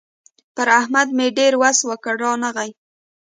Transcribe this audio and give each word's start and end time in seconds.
پر 0.55 0.67
احمد 0.79 1.07
مې 1.17 1.27
ډېر 1.37 1.53
وس 1.61 1.79
وکړ؛ 1.89 2.15
رانغی. 2.23 2.71